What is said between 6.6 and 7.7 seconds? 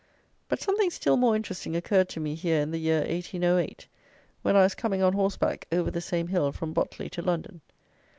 Botley to London.